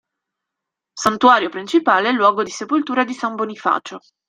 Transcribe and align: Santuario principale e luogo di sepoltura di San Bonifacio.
Santuario 0.97 1.49
principale 1.49 2.09
e 2.09 2.13
luogo 2.13 2.41
di 2.41 2.49
sepoltura 2.49 3.03
di 3.03 3.13
San 3.13 3.35
Bonifacio. 3.35 3.99